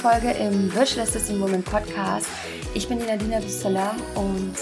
[0.00, 2.26] Folge im Virtual Assistant Woman Podcast.
[2.72, 4.54] Ich bin die Nadina Bissalam und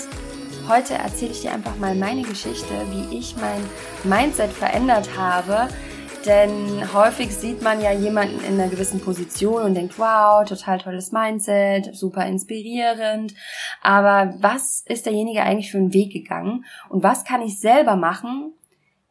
[0.66, 3.62] heute erzähle ich dir einfach mal meine Geschichte, wie ich mein
[4.02, 5.68] Mindset verändert habe.
[6.26, 11.12] Denn häufig sieht man ja jemanden in einer gewissen Position und denkt, wow, total tolles
[11.12, 13.32] Mindset, super inspirierend.
[13.80, 16.64] Aber was ist derjenige eigentlich für einen Weg gegangen?
[16.88, 18.54] Und was kann ich selber machen,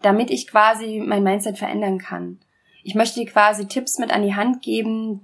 [0.02, 2.42] damit ich quasi mein Mindset verändern kann?
[2.84, 5.22] Ich möchte dir quasi Tipps mit an die Hand geben,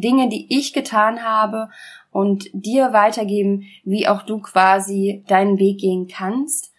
[0.00, 1.68] Dinge, die ich getan habe
[2.10, 6.72] und dir weitergeben, wie auch du quasi deinen Weg gehen kannst,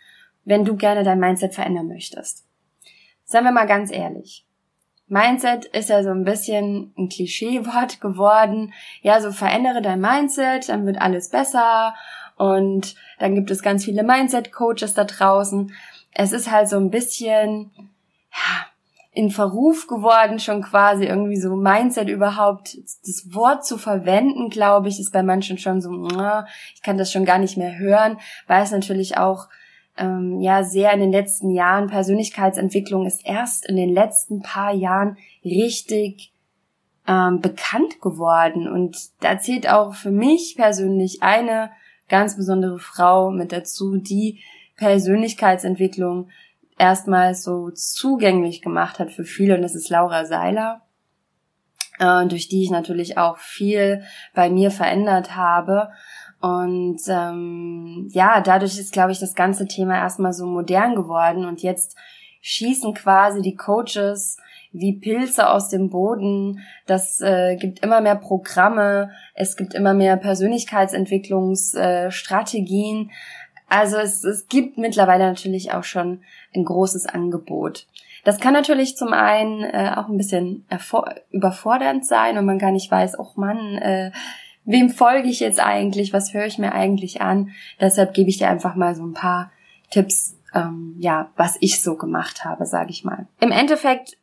[0.44, 2.46] wenn du gerne dein Mindset verändern möchtest.
[3.23, 4.46] Seien wir mal ganz ehrlich.
[5.08, 8.73] Mindset ist ja so ein bisschen ein Klischeewort geworden.
[9.02, 11.95] Ja, so verändere dein Mindset, dann wird alles besser
[12.38, 15.72] und dann gibt es ganz viele Mindset-Coaches da draußen.
[16.11, 17.72] Es ist halt so ein bisschen,
[18.32, 18.66] ja,
[19.16, 24.99] in Verruf geworden, schon quasi irgendwie so Mindset überhaupt, das Wort zu verwenden, glaube ich,
[24.99, 25.89] ist bei manchen schon so,
[26.75, 29.47] ich kann das schon gar nicht mehr hören, weil es natürlich auch
[29.97, 35.17] ähm, ja sehr in den letzten Jahren Persönlichkeitsentwicklung ist erst in den letzten paar Jahren
[35.45, 36.33] richtig
[37.08, 38.67] ähm, bekannt geworden.
[38.67, 41.71] Und da zählt auch für mich persönlich eine
[42.09, 44.41] ganz besondere Frau mit dazu, die
[44.75, 46.27] Persönlichkeitsentwicklung
[46.78, 50.82] erstmals so zugänglich gemacht hat für viele und das ist Laura Seiler,
[52.00, 55.90] äh, durch die ich natürlich auch viel bei mir verändert habe.
[56.42, 61.64] Und ähm, ja, dadurch ist, glaube ich, das ganze Thema erstmal so modern geworden und
[61.64, 61.95] jetzt
[62.42, 64.38] schießen quasi die Coaches
[64.72, 66.60] wie Pilze aus dem Boden.
[66.86, 73.10] Das äh, gibt immer mehr Programme, es gibt immer mehr Persönlichkeitsentwicklungsstrategien.
[73.10, 73.14] Äh,
[73.67, 76.21] also es, es gibt mittlerweile natürlich auch schon
[76.53, 77.87] ein großes Angebot.
[78.23, 80.65] Das kann natürlich zum einen äh, auch ein bisschen
[81.31, 84.11] überfordernd sein und man gar nicht weiß, oh Mann, äh,
[84.65, 87.52] wem folge ich jetzt eigentlich, was höre ich mir eigentlich an.
[87.80, 89.52] Deshalb gebe ich dir einfach mal so ein paar
[89.92, 93.27] Tipps, ähm, ja, was ich so gemacht habe, sage ich mal.
[93.39, 94.17] Im Endeffekt,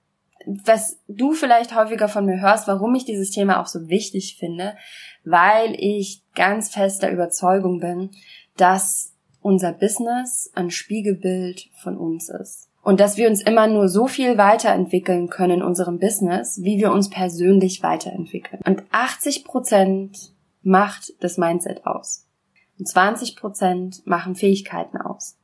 [0.46, 4.76] was du vielleicht häufiger von mir hörst, warum ich dieses Thema auch so wichtig finde,
[5.24, 8.10] weil ich ganz fester Überzeugung bin,
[8.56, 9.11] dass
[9.42, 12.68] unser Business ein Spiegelbild von uns ist.
[12.82, 16.90] Und dass wir uns immer nur so viel weiterentwickeln können in unserem Business, wie wir
[16.90, 18.60] uns persönlich weiterentwickeln.
[18.66, 20.32] Und 80 Prozent
[20.62, 22.26] macht das Mindset aus.
[22.78, 25.36] Und 20 Prozent machen Fähigkeiten aus.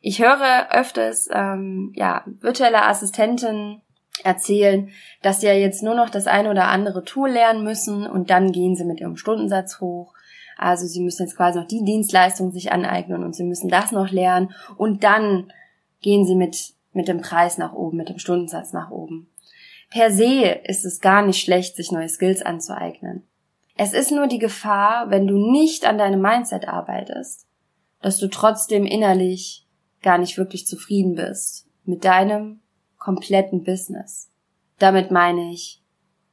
[0.00, 3.82] Ich höre öfters, ähm, ja, virtuelle Assistenten
[4.22, 4.90] erzählen,
[5.22, 8.52] dass sie ja jetzt nur noch das eine oder andere Tool lernen müssen und dann
[8.52, 10.15] gehen sie mit ihrem Stundensatz hoch
[10.56, 14.10] also sie müssen jetzt quasi noch die Dienstleistung sich aneignen und sie müssen das noch
[14.10, 15.52] lernen und dann
[16.00, 19.28] gehen sie mit, mit dem Preis nach oben, mit dem Stundensatz nach oben.
[19.90, 23.22] Per se ist es gar nicht schlecht, sich neue Skills anzueignen.
[23.76, 27.46] Es ist nur die Gefahr, wenn du nicht an deinem Mindset arbeitest,
[28.00, 29.66] dass du trotzdem innerlich
[30.02, 32.60] gar nicht wirklich zufrieden bist mit deinem
[32.98, 34.30] kompletten Business.
[34.78, 35.82] Damit meine ich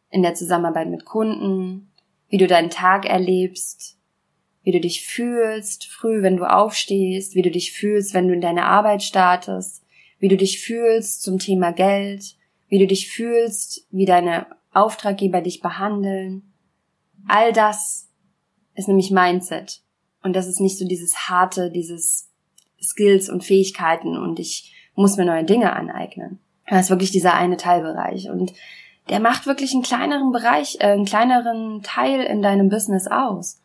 [0.09, 1.91] in der Zusammenarbeit mit Kunden,
[2.29, 3.97] wie du deinen Tag erlebst,
[4.63, 8.41] wie du dich fühlst, früh, wenn du aufstehst, wie du dich fühlst, wenn du in
[8.41, 9.83] deine Arbeit startest,
[10.19, 12.35] wie du dich fühlst zum Thema Geld,
[12.69, 16.53] wie du dich fühlst, wie deine Auftraggeber dich behandeln.
[17.27, 18.09] All das
[18.75, 19.81] ist nämlich Mindset.
[20.23, 22.29] Und das ist nicht so dieses harte, dieses
[22.81, 26.39] Skills und Fähigkeiten und ich muss mir neue Dinge aneignen.
[26.67, 28.29] Das ist wirklich dieser eine Teilbereich.
[28.29, 28.53] Und
[29.09, 33.61] der macht wirklich einen kleineren Bereich, äh, einen kleineren Teil in deinem Business aus.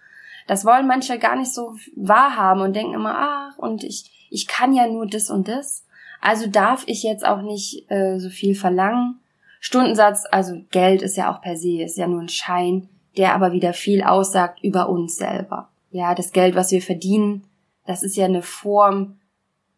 [0.49, 4.73] Das wollen manche gar nicht so wahrhaben und denken immer, ach, und ich, ich kann
[4.73, 5.85] ja nur das und das.
[6.23, 9.21] Also darf ich jetzt auch nicht äh, so viel verlangen.
[9.61, 13.53] Stundensatz, also Geld ist ja auch per se, ist ja nur ein Schein, der aber
[13.53, 15.69] wieder viel aussagt über uns selber.
[15.91, 17.45] Ja, das Geld, was wir verdienen,
[17.87, 19.19] das ist ja eine Form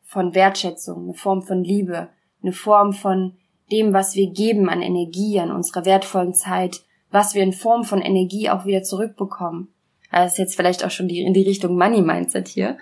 [0.04, 2.10] von Wertschätzung, eine Form von Liebe,
[2.42, 3.36] eine Form von
[3.72, 8.00] dem, was wir geben an Energie, an unserer wertvollen Zeit, was wir in Form von
[8.00, 9.74] Energie auch wieder zurückbekommen.
[10.10, 12.78] Das ist jetzt vielleicht auch schon die, in die Richtung Money Mindset hier.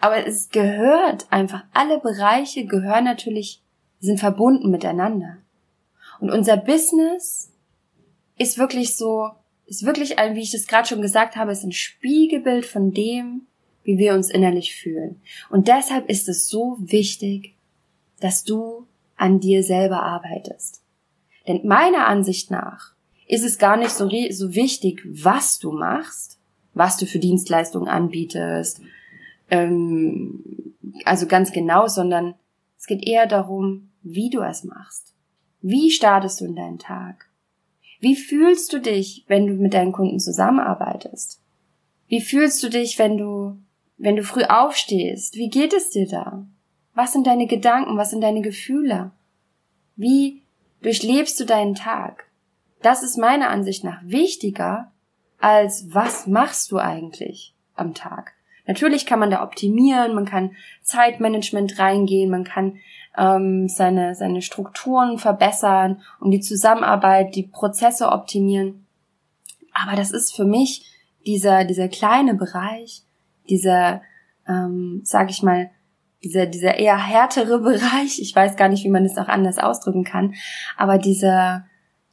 [0.00, 3.62] Aber es gehört einfach, alle Bereiche gehören natürlich,
[4.00, 5.38] sind verbunden miteinander.
[6.20, 7.52] Und unser Business
[8.36, 9.30] ist wirklich so,
[9.66, 13.46] ist wirklich ein, wie ich es gerade schon gesagt habe, ist ein Spiegelbild von dem,
[13.82, 15.20] wie wir uns innerlich fühlen.
[15.50, 17.54] Und deshalb ist es so wichtig,
[18.20, 18.86] dass du
[19.16, 20.82] an dir selber arbeitest.
[21.46, 22.94] Denn meiner Ansicht nach
[23.26, 26.33] ist es gar nicht so, so wichtig, was du machst,
[26.74, 28.80] was du für Dienstleistungen anbietest,
[29.50, 30.74] ähm,
[31.04, 32.34] also ganz genau, sondern
[32.78, 35.14] es geht eher darum, wie du es machst.
[35.62, 37.28] Wie startest du in deinen Tag?
[38.00, 41.40] Wie fühlst du dich, wenn du mit deinen Kunden zusammenarbeitest?
[42.06, 43.56] Wie fühlst du dich, wenn du,
[43.96, 45.36] wenn du früh aufstehst?
[45.36, 46.46] Wie geht es dir da?
[46.92, 47.96] Was sind deine Gedanken?
[47.96, 49.12] Was sind deine Gefühle?
[49.96, 50.42] Wie
[50.82, 52.26] durchlebst du deinen Tag?
[52.82, 54.92] Das ist meiner Ansicht nach wichtiger
[55.44, 58.32] als was machst du eigentlich am Tag?
[58.66, 62.78] Natürlich kann man da optimieren, man kann Zeitmanagement reingehen, man kann
[63.18, 68.86] ähm, seine, seine Strukturen verbessern und die Zusammenarbeit, die Prozesse optimieren.
[69.74, 70.90] Aber das ist für mich
[71.26, 73.02] dieser, dieser kleine Bereich,
[73.50, 74.00] dieser,
[74.48, 75.68] ähm, sag ich mal,
[76.22, 80.04] dieser, dieser eher härtere Bereich, ich weiß gar nicht, wie man es auch anders ausdrücken
[80.04, 80.36] kann,
[80.78, 81.66] aber dieser,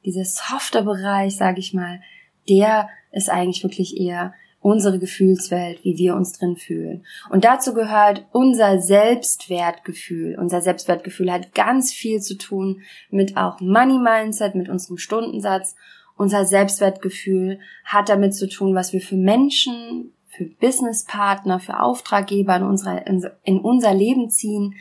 [0.03, 2.01] dieser softe Bereich, sag ich mal,
[2.49, 7.03] der ist eigentlich wirklich eher unsere Gefühlswelt, wie wir uns drin fühlen.
[7.31, 10.37] Und dazu gehört unser Selbstwertgefühl.
[10.39, 15.75] Unser Selbstwertgefühl hat ganz viel zu tun mit auch Money Mindset, mit unserem Stundensatz.
[16.15, 22.63] Unser Selbstwertgefühl hat damit zu tun, was wir für Menschen, für Businesspartner, für Auftraggeber in,
[22.63, 24.75] unserer, in unser Leben ziehen.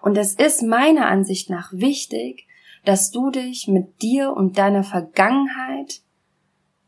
[0.00, 2.46] Und es ist meiner Ansicht nach wichtig,
[2.84, 6.02] dass du dich mit dir und deiner Vergangenheit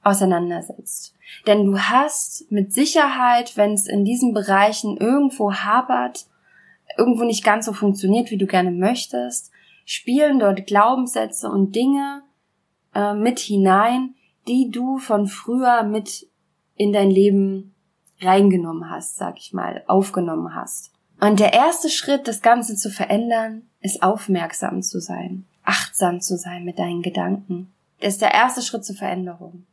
[0.06, 1.14] auseinandersetzt.
[1.46, 6.26] Denn du hast mit Sicherheit, wenn es in diesen Bereichen irgendwo hapert,
[6.96, 9.50] irgendwo nicht ganz so funktioniert, wie du gerne möchtest,
[9.84, 12.22] spielen dort Glaubenssätze und Dinge
[12.94, 14.14] äh, mit hinein,
[14.46, 16.28] die du von früher mit
[16.76, 17.74] in dein Leben
[18.20, 20.92] reingenommen hast, sag ich mal, aufgenommen hast.
[21.20, 26.64] Und der erste Schritt, das Ganze zu verändern, ist aufmerksam zu sein, achtsam zu sein
[26.64, 27.72] mit deinen Gedanken.
[28.00, 29.66] Das ist der erste Schritt zur Veränderung.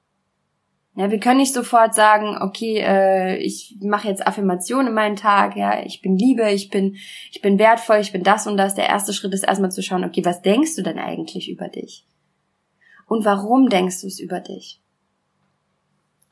[0.95, 5.55] Ja, wir können nicht sofort sagen, okay, äh, ich mache jetzt Affirmationen in meinen Tag,
[5.55, 6.97] ja, ich bin Liebe, ich bin,
[7.31, 8.75] ich bin wertvoll, ich bin das und das.
[8.75, 12.05] Der erste Schritt ist erstmal zu schauen, okay, was denkst du denn eigentlich über dich?
[13.07, 14.81] Und warum denkst du es über dich?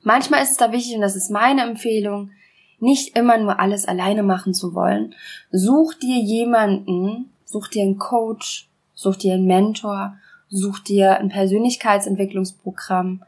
[0.04, 2.32] Manchmal ist es da wichtig, und das ist meine Empfehlung,
[2.80, 5.16] nicht immer nur alles alleine machen zu wollen.
[5.52, 10.18] Such dir jemanden, such dir einen Coach, such dir einen Mentor,
[10.50, 13.24] such dir ein Persönlichkeitsentwicklungsprogramm,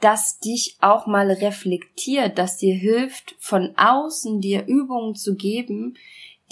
[0.00, 5.96] das dich auch mal reflektiert, das dir hilft, von außen dir Übungen zu geben,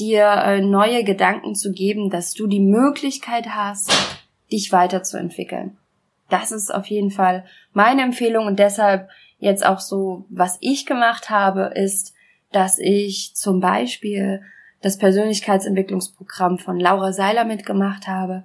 [0.00, 3.92] dir äh, neue Gedanken zu geben, dass du die Möglichkeit hast,
[4.50, 5.76] dich weiterzuentwickeln.
[6.28, 9.08] Das ist auf jeden Fall meine Empfehlung und deshalb
[9.38, 12.14] jetzt auch so, was ich gemacht habe, ist,
[12.52, 14.42] dass ich zum Beispiel
[14.80, 18.44] das Persönlichkeitsentwicklungsprogramm von Laura Seiler mitgemacht habe,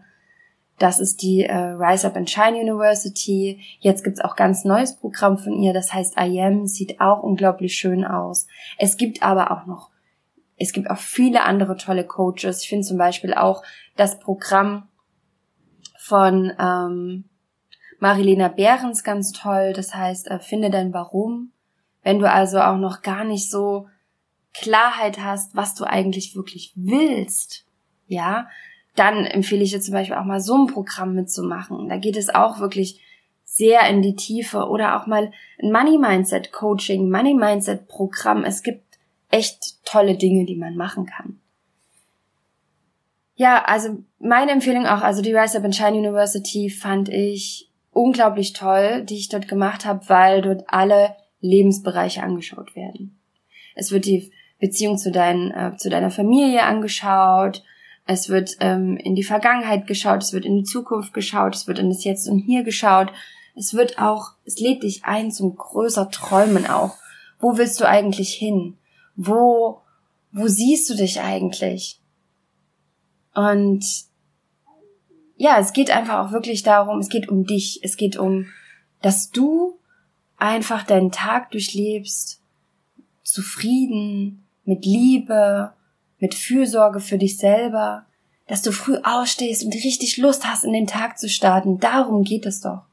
[0.77, 3.59] das ist die äh, Rise Up and Shine University.
[3.79, 7.75] Jetzt gibt's auch ganz neues Programm von ihr, das heißt I Am, sieht auch unglaublich
[7.75, 8.47] schön aus.
[8.77, 9.89] Es gibt aber auch noch,
[10.57, 12.61] es gibt auch viele andere tolle Coaches.
[12.61, 13.63] Ich finde zum Beispiel auch
[13.95, 14.87] das Programm
[15.97, 17.25] von ähm,
[17.99, 21.51] Marilena Behrens ganz toll, das heißt äh, Finde dein Warum.
[22.03, 23.87] Wenn du also auch noch gar nicht so
[24.53, 27.65] Klarheit hast, was du eigentlich wirklich willst,
[28.07, 28.47] ja,
[28.97, 31.87] dann empfehle ich dir zum Beispiel auch mal so ein Programm mitzumachen.
[31.87, 32.99] Da geht es auch wirklich
[33.43, 38.43] sehr in die Tiefe oder auch mal ein Money Mindset Coaching, Money Mindset Programm.
[38.43, 38.97] Es gibt
[39.29, 41.39] echt tolle Dinge, die man machen kann.
[43.35, 48.53] Ja, also meine Empfehlung auch, also die Rise Up and Shine University fand ich unglaublich
[48.53, 53.19] toll, die ich dort gemacht habe, weil dort alle Lebensbereiche angeschaut werden.
[53.75, 57.63] Es wird die Beziehung zu, dein, äh, zu deiner Familie angeschaut,
[58.07, 61.77] es wird ähm, in die Vergangenheit geschaut, es wird in die Zukunft geschaut, es wird
[61.77, 63.11] in das Jetzt und Hier geschaut.
[63.53, 66.95] Es wird auch, es lädt dich ein zum größer Träumen auch.
[67.39, 68.77] Wo willst du eigentlich hin?
[69.15, 69.81] Wo,
[70.31, 71.99] wo siehst du dich eigentlich?
[73.33, 73.85] Und
[75.35, 78.47] ja, es geht einfach auch wirklich darum, es geht um dich, es geht um,
[79.01, 79.77] dass du
[80.37, 82.39] einfach deinen Tag durchlebst,
[83.23, 85.73] zufrieden, mit Liebe,
[86.19, 88.05] mit Fürsorge für dich selber,
[88.47, 91.79] dass du früh ausstehst und richtig Lust hast, in den Tag zu starten.
[91.79, 92.83] Darum geht es doch.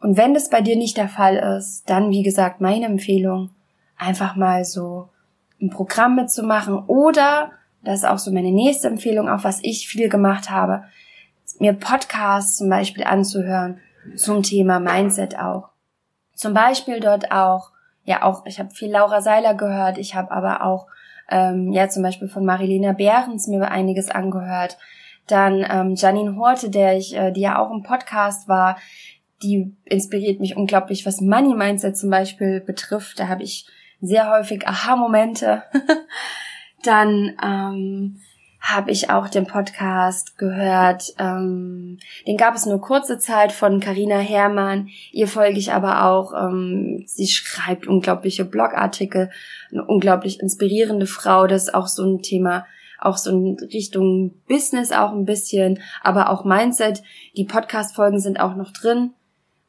[0.00, 3.50] Und wenn das bei dir nicht der Fall ist, dann, wie gesagt, meine Empfehlung,
[3.96, 5.10] einfach mal so
[5.60, 7.52] ein Programm mitzumachen oder,
[7.84, 10.84] das ist auch so meine nächste Empfehlung, auch was ich viel gemacht habe,
[11.60, 13.80] mir Podcasts zum Beispiel anzuhören
[14.16, 15.68] zum Thema Mindset auch.
[16.34, 17.70] Zum Beispiel dort auch,
[18.04, 20.88] ja auch, ich habe viel Laura Seiler gehört, ich habe aber auch
[21.32, 24.76] ähm, ja zum Beispiel von Marilena Behrens mir einiges angehört.
[25.26, 28.76] Dann ähm, Janine Horte, der ich, äh, die ja auch im Podcast war,
[29.42, 33.18] die inspiriert mich unglaublich, was Money Mindset zum Beispiel betrifft.
[33.18, 33.66] Da habe ich
[34.00, 35.62] sehr häufig Aha-Momente.
[36.84, 38.20] Dann ähm,
[38.62, 41.14] habe ich auch den Podcast gehört.
[41.18, 44.88] Ähm, den gab es nur kurze Zeit von Karina Hermann.
[45.10, 46.32] Ihr folge ich aber auch.
[46.32, 49.30] Ähm, sie schreibt unglaubliche Blogartikel,
[49.72, 51.48] eine unglaublich inspirierende Frau.
[51.48, 52.64] Das ist auch so ein Thema,
[53.00, 57.02] auch so in Richtung Business auch ein bisschen, aber auch Mindset.
[57.36, 59.10] Die Podcast-Folgen sind auch noch drin.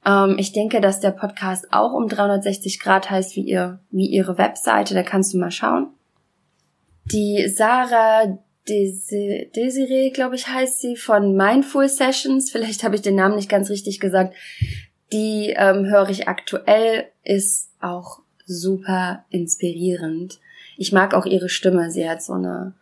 [0.05, 4.37] Ähm, ich denke, dass der Podcast auch um 360 Grad heißt wie ihr, wie ihre
[4.37, 4.93] Webseite.
[4.93, 5.87] Da kannst du mal schauen.
[7.05, 12.51] Die Sarah Desiree, glaube ich, heißt sie, von Mindful Sessions.
[12.51, 14.35] Vielleicht habe ich den Namen nicht ganz richtig gesagt.
[15.11, 20.39] Die ähm, höre ich aktuell, ist auch super inspirierend.
[20.77, 21.91] Ich mag auch ihre Stimme.
[21.91, 22.73] Sie hat so eine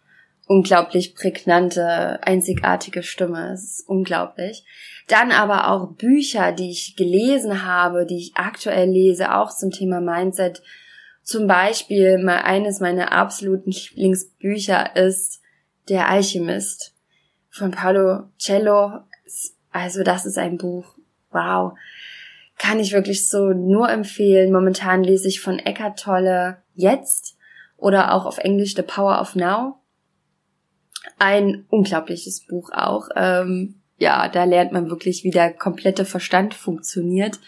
[0.47, 3.51] unglaublich prägnante, einzigartige Stimme.
[3.53, 4.65] Es ist unglaublich.
[5.07, 9.99] Dann aber auch Bücher, die ich gelesen habe, die ich aktuell lese, auch zum Thema
[9.99, 10.61] Mindset.
[11.23, 15.40] Zum Beispiel mal eines meiner absoluten Lieblingsbücher ist
[15.91, 16.95] der Alchemist
[17.49, 19.01] von Paolo Cello.
[19.71, 20.95] Also das ist ein Buch.
[21.31, 21.73] Wow.
[22.57, 24.53] Kann ich wirklich so nur empfehlen.
[24.53, 27.35] Momentan lese ich von Eckhart Tolle jetzt
[27.75, 29.81] oder auch auf Englisch The Power of Now.
[31.19, 33.09] Ein unglaubliches Buch auch.
[33.17, 37.39] Ähm, ja, da lernt man wirklich, wie der komplette Verstand funktioniert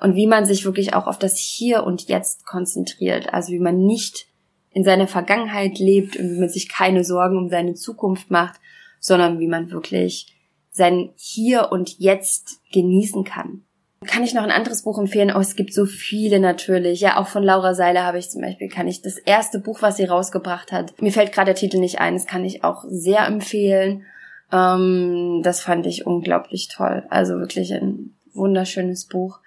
[0.00, 3.32] und wie man sich wirklich auch auf das Hier und Jetzt konzentriert.
[3.32, 4.26] Also wie man nicht
[4.72, 8.60] in seiner Vergangenheit lebt und wie man sich keine Sorgen um seine Zukunft macht,
[9.00, 10.34] sondern wie man wirklich
[10.70, 13.64] sein Hier und Jetzt genießen kann.
[14.06, 15.32] Kann ich noch ein anderes Buch empfehlen?
[15.34, 17.00] Oh, es gibt so viele natürlich.
[17.00, 19.98] Ja, auch von Laura Seiler habe ich zum Beispiel, kann ich das erste Buch, was
[19.98, 21.02] sie rausgebracht hat.
[21.02, 24.06] Mir fällt gerade der Titel nicht ein, das kann ich auch sehr empfehlen.
[24.52, 27.04] Ähm, das fand ich unglaublich toll.
[27.10, 29.40] Also wirklich ein wunderschönes Buch.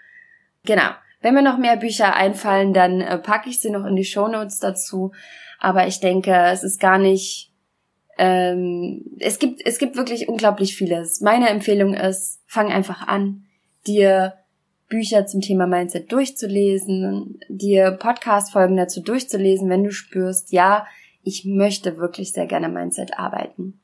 [0.65, 0.89] Genau.
[1.23, 4.59] Wenn mir noch mehr Bücher einfallen, dann äh, packe ich sie noch in die Shownotes
[4.59, 5.13] dazu.
[5.57, 7.53] Aber ich denke, es ist gar nicht.
[8.17, 11.21] Ähm, es gibt es gibt wirklich unglaublich vieles.
[11.21, 13.45] Meine Empfehlung ist, fang einfach an,
[13.87, 14.33] dir
[14.89, 20.85] Bücher zum Thema Mindset durchzulesen, dir Podcast-Folgen dazu durchzulesen, wenn du spürst, ja,
[21.23, 23.79] ich möchte wirklich sehr gerne Mindset arbeiten.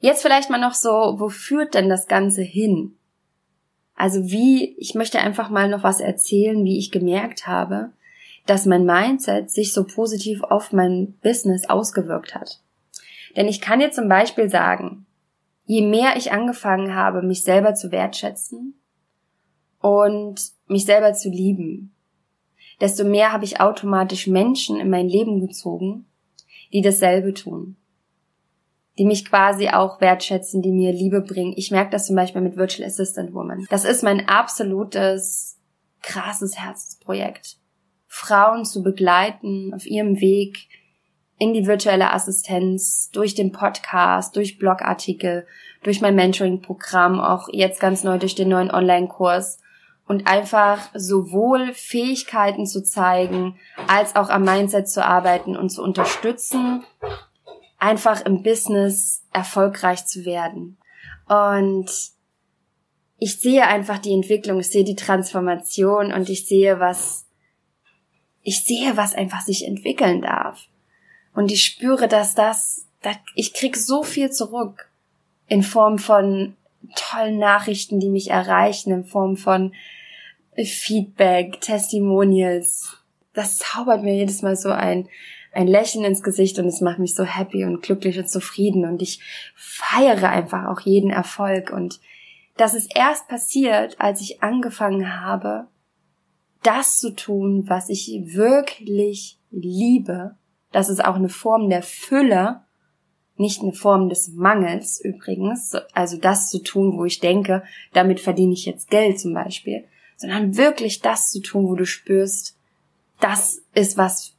[0.00, 2.98] Jetzt vielleicht mal noch so, wo führt denn das Ganze hin?
[3.94, 7.92] Also wie, ich möchte einfach mal noch was erzählen, wie ich gemerkt habe,
[8.46, 12.60] dass mein Mindset sich so positiv auf mein Business ausgewirkt hat.
[13.36, 15.06] Denn ich kann dir zum Beispiel sagen,
[15.64, 18.74] je mehr ich angefangen habe, mich selber zu wertschätzen
[19.80, 21.94] und mich selber zu lieben,
[22.80, 26.06] desto mehr habe ich automatisch Menschen in mein Leben gezogen,
[26.72, 27.76] die dasselbe tun
[28.98, 31.54] die mich quasi auch wertschätzen, die mir Liebe bringen.
[31.56, 33.66] Ich merke das zum Beispiel mit Virtual Assistant Woman.
[33.70, 35.58] Das ist mein absolutes
[36.02, 37.56] krasses Herzensprojekt.
[38.06, 40.68] Frauen zu begleiten auf ihrem Weg
[41.38, 45.46] in die virtuelle Assistenz, durch den Podcast, durch Blogartikel,
[45.82, 49.58] durch mein Mentoring-Programm, auch jetzt ganz neu durch den neuen Online-Kurs
[50.06, 53.56] und einfach sowohl Fähigkeiten zu zeigen,
[53.88, 56.84] als auch am Mindset zu arbeiten und zu unterstützen,
[57.82, 60.78] einfach im Business erfolgreich zu werden.
[61.26, 61.90] Und
[63.18, 67.26] ich sehe einfach die Entwicklung, ich sehe die Transformation und ich sehe, was,
[68.42, 70.68] ich sehe, was einfach sich entwickeln darf.
[71.34, 74.88] Und ich spüre, dass das, dass ich krieg so viel zurück
[75.48, 76.56] in Form von
[76.94, 79.74] tollen Nachrichten, die mich erreichen, in Form von
[80.54, 82.96] Feedback, Testimonials.
[83.34, 85.08] Das zaubert mir jedes Mal so ein,
[85.52, 89.02] ein Lächeln ins Gesicht und es macht mich so happy und glücklich und zufrieden und
[89.02, 89.20] ich
[89.54, 92.00] feiere einfach auch jeden Erfolg und
[92.56, 95.68] das ist erst passiert, als ich angefangen habe,
[96.62, 100.36] das zu tun, was ich wirklich liebe.
[100.70, 102.62] Das ist auch eine Form der Fülle,
[103.36, 108.52] nicht eine Form des Mangels übrigens, also das zu tun, wo ich denke, damit verdiene
[108.52, 109.84] ich jetzt Geld zum Beispiel,
[110.16, 112.56] sondern wirklich das zu tun, wo du spürst,
[113.20, 114.36] das ist was,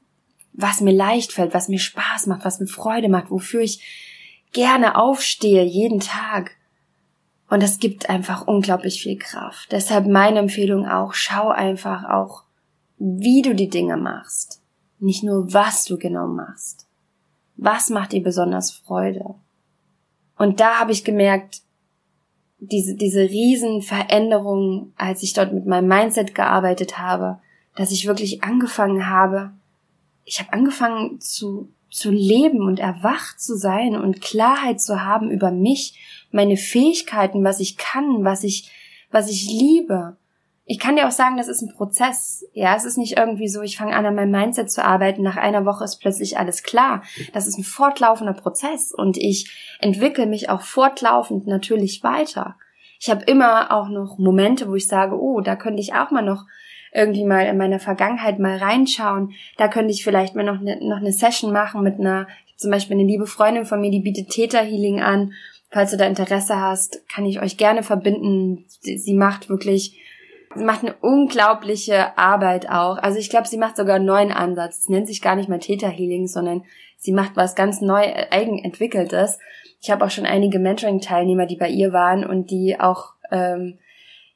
[0.53, 3.83] was mir leicht fällt, was mir Spaß macht, was mir Freude macht, wofür ich
[4.53, 6.51] gerne aufstehe jeden Tag.
[7.49, 9.71] Und das gibt einfach unglaublich viel Kraft.
[9.71, 12.43] Deshalb meine Empfehlung auch, schau einfach auch,
[12.97, 14.61] wie du die Dinge machst.
[14.99, 16.87] Nicht nur, was du genau machst.
[17.57, 19.35] Was macht dir besonders Freude?
[20.37, 21.61] Und da habe ich gemerkt,
[22.59, 27.39] diese, diese Riesenveränderung, als ich dort mit meinem Mindset gearbeitet habe,
[27.75, 29.51] dass ich wirklich angefangen habe,
[30.25, 35.51] ich habe angefangen zu, zu leben und erwacht zu sein und Klarheit zu haben über
[35.51, 38.71] mich, meine Fähigkeiten, was ich kann, was ich,
[39.11, 40.17] was ich liebe.
[40.65, 42.45] ich kann dir auch sagen, das ist ein Prozess.
[42.53, 45.35] Ja, es ist nicht irgendwie so, ich fange an, an meinem Mindset zu arbeiten, nach
[45.35, 47.03] einer Woche ist plötzlich alles klar.
[47.33, 52.55] Das ist ein fortlaufender Prozess und ich entwickle mich auch fortlaufend natürlich weiter.
[52.99, 56.23] Ich habe immer auch noch Momente, wo ich sage, oh, da könnte ich auch mal
[56.23, 56.45] noch
[56.93, 59.33] irgendwie mal in meiner Vergangenheit mal reinschauen.
[59.57, 62.95] Da könnte ich vielleicht mal noch eine, noch eine Session machen mit einer, zum Beispiel
[62.95, 65.33] eine liebe Freundin von mir, die bietet Theta Healing an.
[65.71, 68.65] Falls du da Interesse hast, kann ich euch gerne verbinden.
[68.67, 69.99] Sie, macht wirklich
[70.55, 72.97] Sie macht eine unglaubliche Arbeit auch.
[72.97, 74.79] Also ich glaube, sie macht sogar einen neuen Ansatz.
[74.79, 76.63] Es nennt sich gar nicht mehr Theta Healing, sondern
[76.97, 79.39] sie macht was ganz neu äh, eigenentwickeltes.
[79.81, 83.79] Ich habe auch schon einige Mentoring-Teilnehmer, die bei ihr waren und die auch ähm,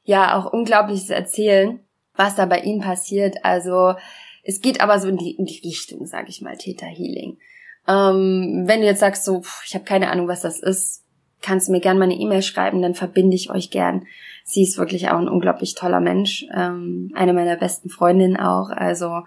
[0.02, 1.80] ja auch Unglaubliches erzählen,
[2.18, 3.44] was da bei ihnen passiert.
[3.44, 3.94] Also
[4.42, 7.38] es geht aber so in die, in die Richtung, sage ich mal, Theta Healing.
[7.86, 11.04] Ähm, wenn du jetzt sagst, so, ich habe keine Ahnung, was das ist,
[11.40, 14.04] kannst du mir gerne mal eine E-Mail schreiben, dann verbinde ich euch gern
[14.48, 18.70] sie ist wirklich auch ein unglaublich toller Mensch, ähm, eine meiner besten Freundinnen auch.
[18.70, 19.20] Also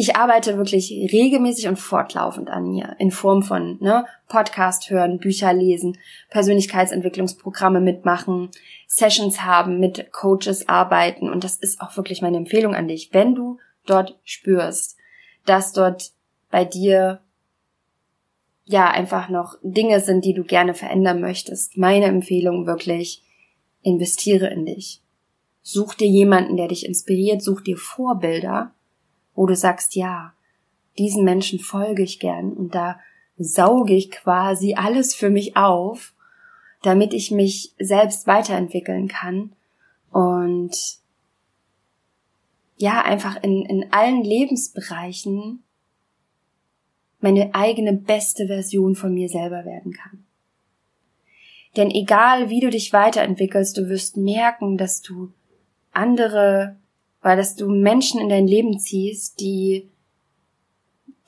[0.00, 5.52] ich arbeite wirklich regelmäßig und fortlaufend an mir in Form von ne, Podcast hören, Bücher
[5.52, 5.98] lesen,
[6.30, 8.48] Persönlichkeitsentwicklungsprogramme mitmachen,
[8.86, 13.10] Sessions haben, mit Coaches arbeiten und das ist auch wirklich meine Empfehlung an dich.
[13.12, 14.96] Wenn du dort spürst,
[15.44, 16.12] dass dort
[16.50, 17.20] bei dir
[18.64, 23.22] ja einfach noch Dinge sind, die du gerne verändern möchtest, meine Empfehlung wirklich,
[23.82, 25.02] Investiere in dich.
[25.62, 28.74] Such dir jemanden, der dich inspiriert, such dir Vorbilder,
[29.40, 30.34] wo du sagst, ja,
[30.98, 33.00] diesen Menschen folge ich gern und da
[33.38, 36.12] sauge ich quasi alles für mich auf,
[36.82, 39.52] damit ich mich selbst weiterentwickeln kann
[40.10, 40.76] und
[42.76, 45.62] ja, einfach in, in allen Lebensbereichen
[47.20, 50.26] meine eigene beste Version von mir selber werden kann.
[51.78, 55.32] Denn egal wie du dich weiterentwickelst, du wirst merken, dass du
[55.92, 56.76] andere,
[57.22, 59.88] weil dass du Menschen in dein Leben ziehst, die,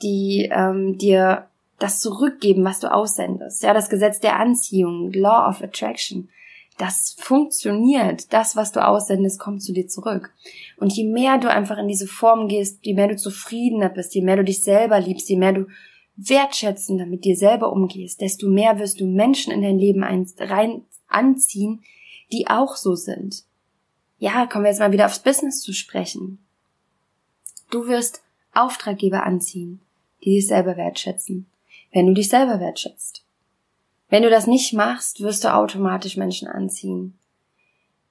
[0.01, 1.47] die ähm, dir
[1.79, 3.63] das zurückgeben, was du aussendest.
[3.63, 6.29] Ja, das Gesetz der Anziehung, Law of Attraction,
[6.77, 8.33] das funktioniert.
[8.33, 10.33] Das, was du aussendest, kommt zu dir zurück.
[10.77, 14.21] Und je mehr du einfach in diese Form gehst, je mehr du zufriedener bist, je
[14.21, 15.67] mehr du dich selber liebst, je mehr du
[16.15, 20.83] wertschätzender mit dir selber umgehst, desto mehr wirst du Menschen in dein Leben ein, rein
[21.07, 21.83] anziehen,
[22.31, 23.43] die auch so sind.
[24.23, 26.39] Ja, kommen wir jetzt mal wieder aufs Business zu sprechen.
[27.71, 28.21] Du wirst
[28.53, 29.81] Auftraggeber anziehen,
[30.23, 31.47] die dich selber wertschätzen,
[31.91, 33.25] wenn du dich selber wertschätzt.
[34.09, 37.17] Wenn du das nicht machst, wirst du automatisch Menschen anziehen,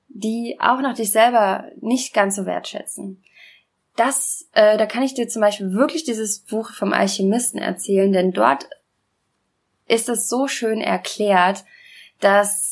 [0.09, 3.23] die auch noch dich selber nicht ganz so wertschätzen
[3.97, 8.33] das, äh, da kann ich dir zum Beispiel wirklich dieses Buch vom Alchemisten erzählen, denn
[8.33, 8.69] dort
[9.87, 11.65] ist es so schön erklärt,
[12.21, 12.72] dass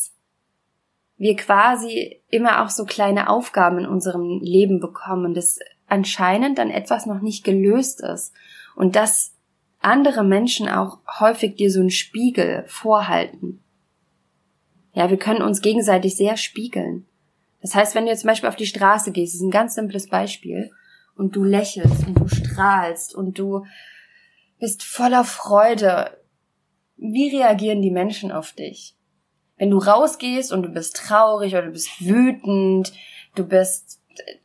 [1.20, 7.06] wir quasi immer auch so kleine Aufgaben in unserem Leben bekommen dass anscheinend dann etwas
[7.06, 8.32] noch nicht gelöst ist
[8.74, 9.36] und dass
[9.80, 13.62] andere Menschen auch häufig dir so einen Spiegel vorhalten.
[14.92, 17.06] Ja, wir können uns gegenseitig sehr spiegeln.
[17.60, 20.08] Das heißt, wenn du jetzt zum Beispiel auf die Straße gehst, ist ein ganz simples
[20.08, 20.70] Beispiel,
[21.20, 23.66] und du lächelst und du strahlst und du
[24.58, 26.16] bist voller Freude.
[26.96, 28.96] Wie reagieren die Menschen auf dich?
[29.60, 32.94] Wenn du rausgehst und du bist traurig oder du bist wütend,
[33.34, 34.00] du bist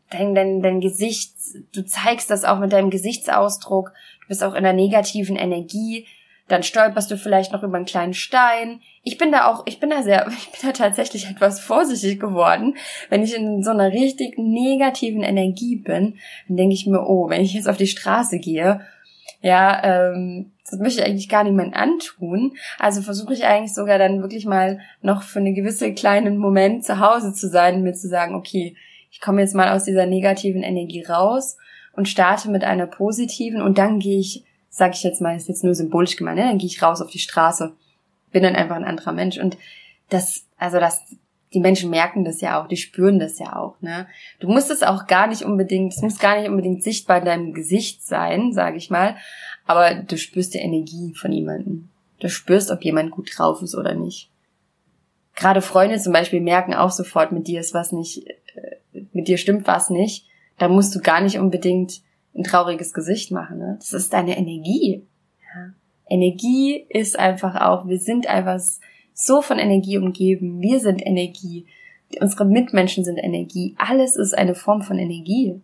[0.09, 1.31] dein, dein, dein Gesicht,
[1.73, 6.05] du zeigst das auch mit deinem Gesichtsausdruck, du bist auch in der negativen Energie,
[6.49, 8.81] dann stolperst du vielleicht noch über einen kleinen Stein.
[9.03, 12.75] Ich bin da auch, ich bin da sehr, ich bin da tatsächlich etwas vorsichtig geworden.
[13.09, 16.17] Wenn ich in so einer richtig negativen Energie bin,
[16.49, 18.81] dann denke ich mir, oh, wenn ich jetzt auf die Straße gehe,
[19.45, 22.53] ja, ähm, das möchte ich eigentlich gar niemand antun.
[22.79, 26.99] Also versuche ich eigentlich sogar dann wirklich mal noch für eine gewisse kleinen Moment zu
[26.99, 28.75] Hause zu sein, mir zu sagen, okay,
[29.11, 31.57] ich komme jetzt mal aus dieser negativen Energie raus
[31.93, 34.43] und starte mit einer positiven und dann gehe ich
[34.75, 36.43] sage ich jetzt mal, ist jetzt nur symbolisch gemeint, ne?
[36.43, 37.71] dann gehe ich raus auf die Straße,
[38.31, 39.57] bin dann einfach ein anderer Mensch und
[40.09, 41.01] das, also das,
[41.55, 44.07] die Menschen merken das ja auch, die spüren das ja auch, ne?
[44.39, 47.53] Du musst es auch gar nicht unbedingt, es muss gar nicht unbedingt sichtbar in deinem
[47.53, 49.15] Gesicht sein, sage ich mal,
[49.65, 51.87] aber du spürst die Energie von jemandem.
[52.19, 54.29] Du spürst, ob jemand gut drauf ist oder nicht.
[55.33, 59.37] Gerade Freunde zum Beispiel merken auch sofort, mit dir ist was nicht, äh, mit dir
[59.37, 60.27] stimmt was nicht.
[60.57, 62.01] Da musst du gar nicht unbedingt
[62.35, 63.59] ein trauriges Gesicht machen.
[63.59, 63.75] Ne?
[63.79, 65.07] Das ist deine Energie.
[65.55, 65.73] Ja.
[66.09, 68.59] Energie ist einfach auch, wir sind einfach
[69.15, 70.61] so von Energie umgeben.
[70.61, 71.65] Wir sind Energie.
[72.19, 73.75] Unsere Mitmenschen sind Energie.
[73.79, 75.61] Alles ist eine Form von Energie.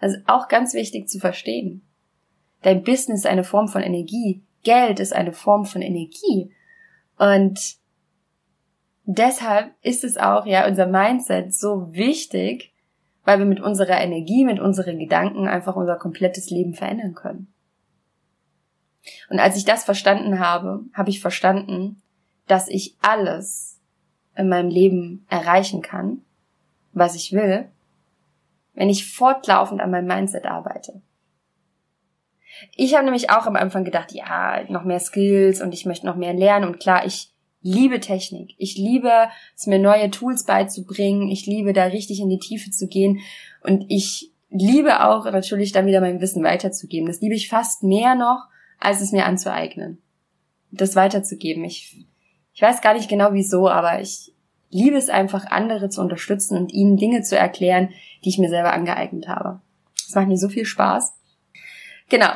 [0.00, 1.82] Also auch ganz wichtig zu verstehen.
[2.62, 4.42] Dein Business ist eine Form von Energie.
[4.64, 6.50] Geld ist eine Form von Energie.
[7.16, 7.76] Und
[9.04, 12.72] deshalb ist es auch, ja, unser Mindset so wichtig,
[13.24, 17.52] weil wir mit unserer Energie, mit unseren Gedanken einfach unser komplettes Leben verändern können.
[19.28, 22.02] Und als ich das verstanden habe, habe ich verstanden,
[22.50, 23.78] dass ich alles
[24.36, 26.22] in meinem Leben erreichen kann,
[26.92, 27.68] was ich will,
[28.74, 31.02] wenn ich fortlaufend an meinem Mindset arbeite.
[32.76, 36.16] Ich habe nämlich auch am Anfang gedacht, ja, noch mehr Skills und ich möchte noch
[36.16, 37.32] mehr lernen und klar, ich
[37.62, 38.54] liebe Technik.
[38.58, 41.28] Ich liebe es mir neue Tools beizubringen.
[41.28, 43.20] Ich liebe da richtig in die Tiefe zu gehen
[43.62, 47.06] und ich liebe auch natürlich dann wieder mein Wissen weiterzugeben.
[47.06, 49.98] Das liebe ich fast mehr noch, als es mir anzueignen.
[50.72, 51.64] Das weiterzugeben.
[51.64, 52.06] Ich,
[52.60, 54.34] ich weiß gar nicht genau wieso, aber ich
[54.68, 57.88] liebe es einfach, andere zu unterstützen und ihnen Dinge zu erklären,
[58.22, 59.62] die ich mir selber angeeignet habe.
[59.94, 61.14] Das macht mir so viel Spaß.
[62.10, 62.28] Genau.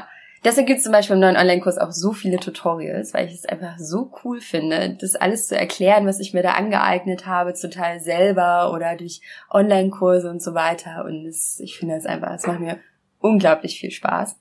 [0.42, 3.44] Deshalb gibt es zum Beispiel im neuen Online-Kurs auch so viele Tutorials, weil ich es
[3.44, 7.70] einfach so cool finde, das alles zu erklären, was ich mir da angeeignet habe, zum
[7.70, 11.04] Teil selber oder durch Online-Kurse und so weiter.
[11.04, 12.78] Und das, ich finde das einfach, es macht mir
[13.18, 14.38] unglaublich viel Spaß.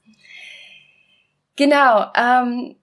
[1.58, 2.78] Genau, ähm,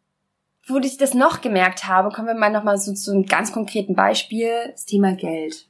[0.71, 3.95] wo ich das noch gemerkt habe, kommen wir mal nochmal so zu einem ganz konkreten
[3.95, 5.67] Beispiel, das Thema Geld.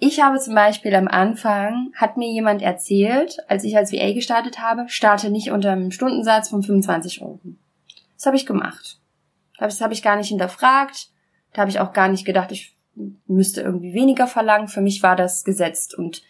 [0.00, 4.60] Ich habe zum Beispiel am Anfang, hat mir jemand erzählt, als ich als VA gestartet
[4.60, 7.40] habe, starte nicht unter einem Stundensatz von 25 Euro.
[8.14, 9.00] Das habe ich gemacht.
[9.58, 11.10] Das habe ich gar nicht hinterfragt.
[11.52, 12.76] Da habe ich auch gar nicht gedacht, ich
[13.26, 14.68] müsste irgendwie weniger verlangen.
[14.68, 16.22] Für mich war das gesetzt und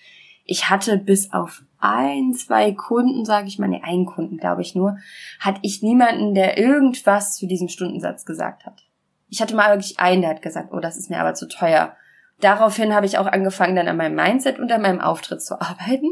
[0.49, 4.75] ich hatte bis auf ein, zwei Kunden, sage ich mal, ne, einen Kunden glaube ich
[4.75, 4.97] nur,
[5.39, 8.87] hatte ich niemanden, der irgendwas zu diesem Stundensatz gesagt hat.
[9.29, 11.95] Ich hatte mal wirklich einen, der hat gesagt, oh, das ist mir aber zu teuer.
[12.41, 16.09] Daraufhin habe ich auch angefangen, dann an meinem Mindset und an meinem Auftritt zu arbeiten,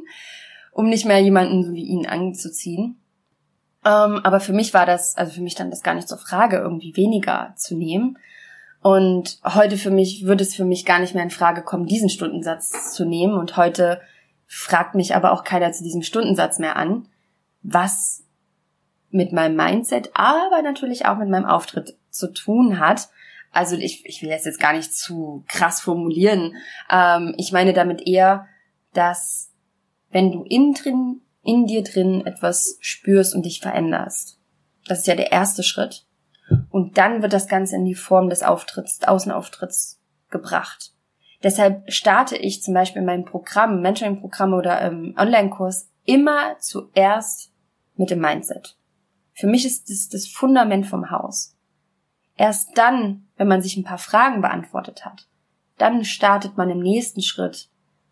[0.71, 3.01] um nicht mehr jemanden wie ihn anzuziehen.
[3.87, 6.59] Ähm, aber für mich war das, also für mich dann das gar nicht zur Frage,
[6.59, 8.19] irgendwie weniger zu nehmen.
[8.83, 12.11] Und heute für mich, würde es für mich gar nicht mehr in Frage kommen, diesen
[12.11, 13.33] Stundensatz zu nehmen.
[13.33, 14.03] Und heute
[14.47, 17.09] fragt mich aber auch keiner zu diesem Stundensatz mehr an,
[17.63, 18.25] was
[19.11, 23.09] mit meinem Mindset, aber natürlich auch mit meinem Auftritt zu tun hat.
[23.51, 26.57] Also ich, ich will das jetzt gar nicht zu krass formulieren.
[26.91, 28.47] Ähm, ich meine damit eher,
[28.93, 29.51] dass
[30.11, 34.39] wenn du innen drin, in dir drin etwas spürst und dich veränderst,
[34.87, 36.07] das ist ja der erste Schritt.
[36.71, 40.93] Und dann wird das Ganze in die Form des Auftritts, Außenauftritts gebracht.
[41.47, 47.53] Deshalb starte ich zum Beispiel in meinem Programm, Mentoring-Programm oder im Online-Kurs immer zuerst
[47.95, 48.77] mit dem Mindset.
[49.33, 51.57] Für mich ist das das Fundament vom Haus.
[52.35, 55.29] Erst dann, wenn man sich ein paar Fragen beantwortet hat,
[55.79, 57.69] dann startet man im nächsten Schritt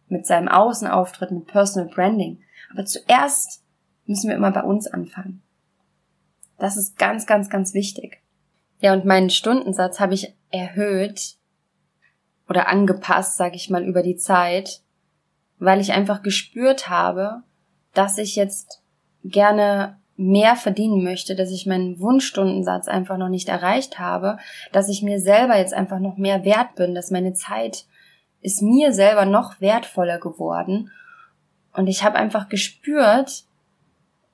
[0.06, 2.40] mit seinem Außenauftritt, mit Personal Branding.
[2.72, 3.64] Aber zuerst
[4.06, 5.42] müssen wir immer bei uns anfangen.
[6.60, 8.22] Das ist ganz, ganz, ganz wichtig.
[8.78, 11.36] Ja, und meinen Stundensatz habe ich erhöht,
[12.48, 14.80] oder angepasst, sag ich mal, über die Zeit,
[15.58, 17.42] weil ich einfach gespürt habe,
[17.94, 18.82] dass ich jetzt
[19.24, 24.38] gerne mehr verdienen möchte, dass ich meinen Wunschstundensatz einfach noch nicht erreicht habe,
[24.72, 27.86] dass ich mir selber jetzt einfach noch mehr wert bin, dass meine Zeit
[28.40, 30.90] ist mir selber noch wertvoller geworden
[31.72, 33.44] und ich habe einfach gespürt,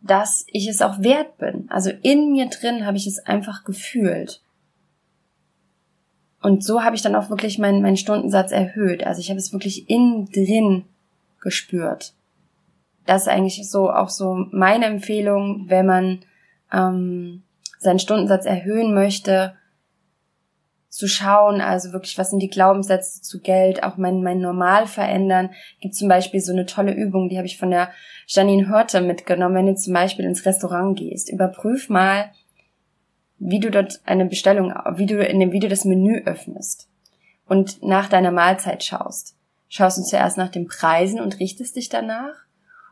[0.02, 1.66] dass ich es auch wert bin.
[1.70, 4.42] Also in mir drin habe ich es einfach gefühlt.
[6.42, 9.07] Und so habe ich dann auch wirklich meinen, meinen Stundensatz erhöht.
[9.07, 10.85] Also ich habe es wirklich innen drin
[11.40, 12.14] gespürt.
[13.07, 16.20] Das ist eigentlich so auch so meine Empfehlung, wenn man
[16.72, 17.42] ähm,
[17.79, 19.55] seinen Stundensatz erhöhen möchte,
[20.88, 25.50] zu schauen, also wirklich, was sind die Glaubenssätze zu Geld, auch mein, mein Normal verändern.
[25.81, 27.90] Gibt zum Beispiel so eine tolle Übung, die habe ich von der
[28.26, 31.31] Janine Hörte mitgenommen, wenn du zum Beispiel ins Restaurant gehst.
[31.31, 32.33] Überprüf mal,
[33.40, 36.88] wie du dort eine Bestellung, wie du in dem Video das Menü öffnest
[37.46, 39.35] und nach deiner Mahlzeit schaust.
[39.68, 42.35] Schaust du zuerst nach den Preisen und richtest dich danach?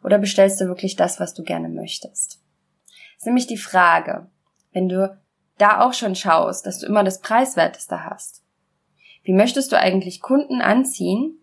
[0.03, 2.41] Oder bestellst du wirklich das, was du gerne möchtest?
[2.87, 4.29] Das ist nämlich die Frage,
[4.73, 5.19] wenn du
[5.59, 8.43] da auch schon schaust, dass du immer das Preiswerteste hast.
[9.25, 11.37] Wie möchtest du eigentlich Kunden anziehen,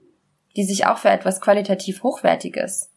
[0.56, 2.90] die sich auch für etwas qualitativ Hochwertiges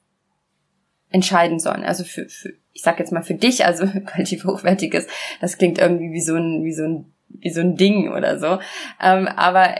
[1.11, 1.85] entscheiden sollen?
[1.85, 5.09] Also für, für ich sag jetzt mal für dich, also qualitativ hochwertiges,
[5.41, 8.61] das klingt irgendwie wie so ein, wie so ein, wie so ein Ding oder so.
[9.03, 9.75] Ähm, aber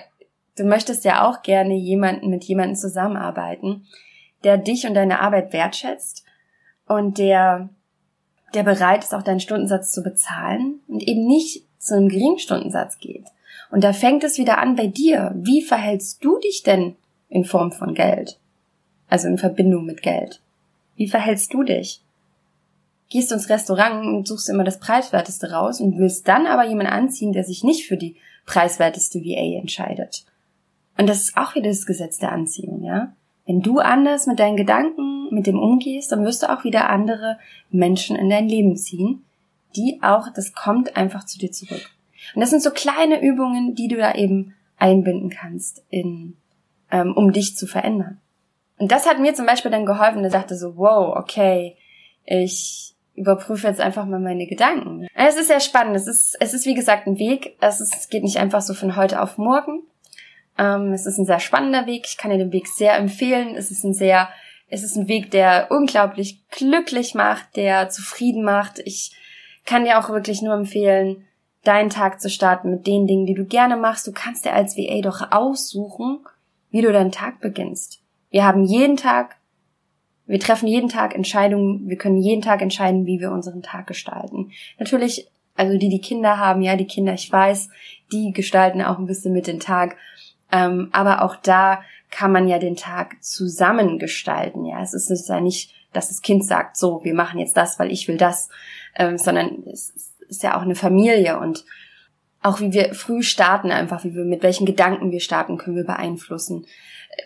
[0.57, 3.87] du möchtest ja auch gerne jemanden mit jemandem zusammenarbeiten,
[4.43, 6.25] der dich und deine Arbeit wertschätzt
[6.89, 7.69] und der,
[8.53, 12.99] der bereit ist, auch deinen Stundensatz zu bezahlen und eben nicht zu einem geringen Stundensatz
[12.99, 13.27] geht.
[13.71, 15.31] Und da fängt es wieder an bei dir.
[15.37, 16.97] Wie verhältst du dich denn
[17.29, 18.41] in Form von Geld?
[19.09, 20.41] Also in Verbindung mit Geld.
[20.97, 22.03] Wie verhältst du dich?
[23.09, 27.33] Gehst ins Restaurant und suchst immer das preiswerteste raus und willst dann aber jemanden anziehen,
[27.33, 28.17] der sich nicht für die
[28.47, 30.25] preiswerteste VA entscheidet.
[30.99, 33.13] Und das ist auch wieder das Gesetz der Anziehung, ja.
[33.47, 37.39] Wenn du anders mit deinen Gedanken, mit dem umgehst, dann wirst du auch wieder andere
[37.71, 39.25] Menschen in dein Leben ziehen,
[39.75, 41.91] die auch, das kommt einfach zu dir zurück.
[42.35, 46.37] Und das sind so kleine Übungen, die du da eben einbinden kannst, in,
[46.91, 48.21] ähm, um dich zu verändern.
[48.79, 51.77] Und das hat mir zum Beispiel dann geholfen, ich dachte so, wow, okay,
[52.25, 52.88] ich
[53.19, 55.07] überprüfe jetzt einfach mal meine Gedanken.
[55.15, 55.97] Es ist sehr spannend.
[55.97, 57.57] Es ist, es ist wie gesagt ein Weg.
[57.61, 59.83] Es, ist, es geht nicht einfach so von heute auf morgen.
[60.57, 62.07] Ähm, es ist ein sehr spannender Weg.
[62.07, 63.55] Ich kann dir den Weg sehr empfehlen.
[63.57, 64.29] Es ist ein sehr,
[64.69, 68.81] es ist ein Weg, der unglaublich glücklich macht, der zufrieden macht.
[68.85, 69.13] Ich
[69.65, 71.25] kann dir auch wirklich nur empfehlen,
[71.65, 74.07] deinen Tag zu starten mit den Dingen, die du gerne machst.
[74.07, 76.21] Du kannst dir als VA doch aussuchen,
[76.71, 78.01] wie du deinen Tag beginnst.
[78.31, 79.37] Wir haben jeden Tag,
[80.29, 84.53] wir treffen jeden Tag Entscheidungen, wir können jeden Tag entscheiden, wie wir unseren Tag gestalten.
[84.79, 87.71] Natürlich, also die, die Kinder haben, ja, die Kinder, ich weiß,
[88.13, 89.97] die gestalten auch ein bisschen mit den Tag.
[90.53, 94.83] Ähm, aber auch da kann man ja den Tag zusammen gestalten, ja.
[94.83, 98.07] Es ist ja nicht, dass das Kind sagt, so, wir machen jetzt das, weil ich
[98.07, 98.51] will das,
[98.97, 99.95] ähm, sondern es
[100.29, 101.65] ist ja auch eine Familie und
[102.43, 105.85] auch wie wir früh starten, einfach wie wir mit welchen Gedanken wir starten, können wir
[105.85, 106.67] beeinflussen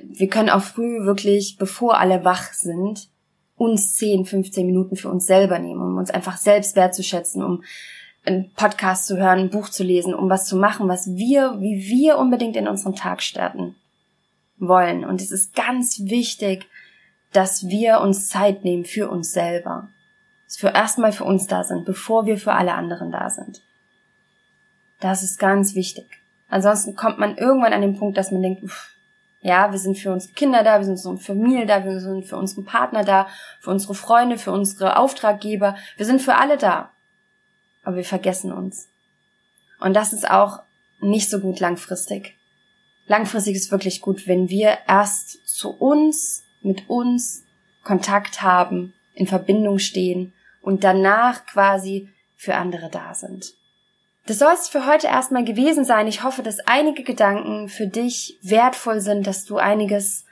[0.01, 3.09] wir können auch früh wirklich, bevor alle wach sind,
[3.57, 7.63] uns 10, 15 Minuten für uns selber nehmen, um uns einfach selbst wertzuschätzen, um
[8.25, 11.87] einen Podcast zu hören, ein Buch zu lesen, um was zu machen, was wir, wie
[11.89, 13.77] wir unbedingt in unseren Tag starten
[14.59, 15.05] wollen.
[15.05, 16.67] Und es ist ganz wichtig,
[17.33, 19.89] dass wir uns Zeit nehmen für uns selber.
[20.47, 23.63] Dass wir erstmal für uns da sind, bevor wir für alle anderen da sind.
[25.03, 26.07] Das ist ganz wichtig.
[26.49, 28.91] Ansonsten kommt man irgendwann an den Punkt, dass man denkt, uff,
[29.41, 32.25] ja, wir sind für unsere Kinder da, wir sind für unsere Familie da, wir sind
[32.25, 33.27] für unseren Partner da,
[33.61, 35.75] für unsere Freunde, für unsere Auftraggeber.
[35.97, 36.93] Wir sind für alle da.
[37.83, 38.89] Aber wir vergessen uns.
[39.81, 40.63] Und das ist auch
[41.01, 42.37] nicht so gut langfristig.
[43.09, 47.43] Langfristig ist wirklich gut, wenn wir erst zu uns, mit uns
[47.83, 53.57] Kontakt haben, in Verbindung stehen und danach quasi für andere da sind.
[54.27, 56.07] Das soll es für heute erstmal gewesen sein.
[56.07, 60.25] Ich hoffe, dass einige Gedanken für dich wertvoll sind, dass du einiges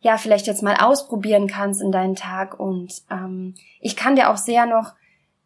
[0.00, 2.58] ja vielleicht jetzt mal ausprobieren kannst in deinen Tag.
[2.58, 4.94] Und ähm, ich kann dir auch sehr noch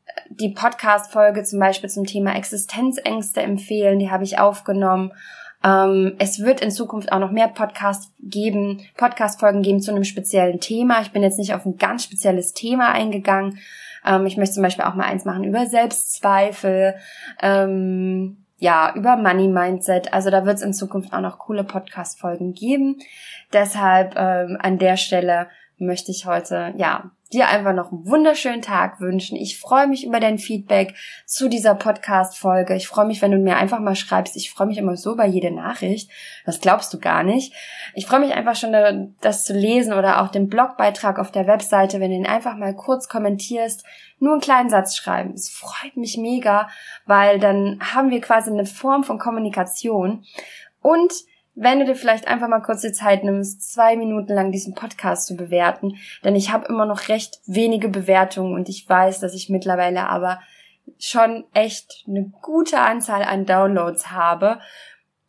[0.07, 3.99] äh, die Podcast-Folge zum Beispiel zum Thema Existenzängste empfehlen.
[3.99, 5.13] Die habe ich aufgenommen.
[5.65, 10.61] Ähm, es wird in Zukunft auch noch mehr Podcast geben, Podcast-Folgen geben zu einem speziellen
[10.61, 11.01] Thema.
[11.01, 13.59] Ich bin jetzt nicht auf ein ganz spezielles Thema eingegangen.
[14.07, 16.95] Ähm, ich möchte zum Beispiel auch mal eins machen über Selbstzweifel,
[17.43, 20.15] ähm, ja, über Money Mindset.
[20.15, 22.99] Also da wird es in Zukunft auch noch coole Podcast-Folgen geben.
[23.53, 29.01] Deshalb ähm, an der Stelle möchte ich heute, ja, dir einfach noch einen wunderschönen Tag
[29.01, 29.37] wünschen.
[29.37, 32.77] Ich freue mich über dein Feedback zu dieser Podcast-Folge.
[32.77, 34.37] Ich freue mich, wenn du mir einfach mal schreibst.
[34.37, 36.09] Ich freue mich immer so über jede Nachricht.
[36.45, 37.53] Das glaubst du gar nicht.
[37.95, 41.99] Ich freue mich einfach schon, das zu lesen oder auch den Blogbeitrag auf der Webseite,
[41.99, 43.85] wenn du ihn einfach mal kurz kommentierst,
[44.21, 45.35] nur einen kleinen Satz schreiben.
[45.35, 46.69] Es freut mich mega,
[47.07, 50.25] weil dann haben wir quasi eine Form von Kommunikation
[50.81, 51.13] und
[51.57, 55.27] wenn du dir vielleicht einfach mal kurz die Zeit nimmst, zwei Minuten lang diesen Podcast
[55.27, 59.49] zu bewerten, denn ich habe immer noch recht wenige Bewertungen und ich weiß, dass ich
[59.49, 60.39] mittlerweile aber
[60.99, 64.61] schon echt eine gute Anzahl an Downloads habe.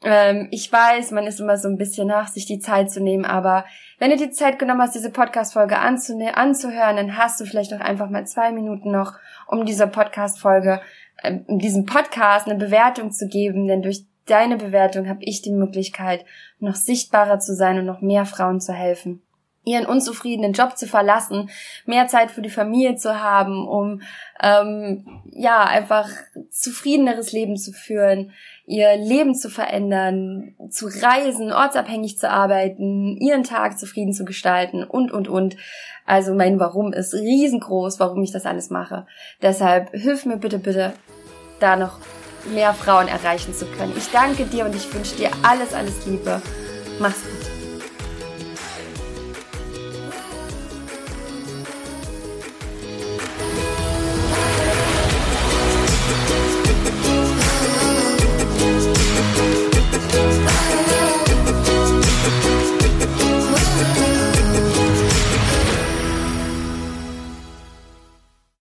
[0.04, 3.26] Ähm, ich weiß, man ist immer so ein bisschen nach, sich die Zeit zu nehmen,
[3.26, 3.66] aber
[3.98, 8.10] wenn du die Zeit genommen hast, diese Podcast-Folge anzuhören, dann hast du vielleicht auch einfach
[8.10, 9.14] mal zwei Minuten noch,
[9.48, 10.82] um dieser Podcast-Folge,
[11.24, 16.26] äh, diesem Podcast eine Bewertung zu geben, denn durch deine Bewertung habe ich die Möglichkeit,
[16.60, 19.22] noch sichtbarer zu sein und noch mehr Frauen zu helfen
[19.68, 21.50] ihren unzufriedenen Job zu verlassen,
[21.86, 24.02] mehr Zeit für die Familie zu haben, um
[24.42, 26.10] ähm, ja einfach
[26.50, 28.32] zufriedeneres Leben zu führen,
[28.66, 35.12] ihr Leben zu verändern, zu reisen, ortsabhängig zu arbeiten, ihren Tag zufrieden zu gestalten und
[35.12, 35.58] und und.
[36.06, 39.06] Also mein Warum ist riesengroß, warum ich das alles mache.
[39.42, 40.94] Deshalb hilf mir bitte bitte
[41.60, 42.00] da noch
[42.46, 43.94] mehr Frauen erreichen zu können.
[43.98, 46.42] Ich danke dir und ich wünsche dir alles, alles Liebe.
[47.00, 47.37] Mach's gut.